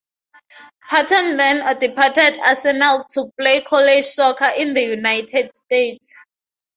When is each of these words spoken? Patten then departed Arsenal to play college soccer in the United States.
Patten 0.89 1.37
then 1.37 1.77
departed 1.77 2.39
Arsenal 2.39 3.03
to 3.11 3.29
play 3.37 3.61
college 3.61 4.05
soccer 4.05 4.49
in 4.57 4.73
the 4.73 4.81
United 4.81 5.55
States. 5.55 6.17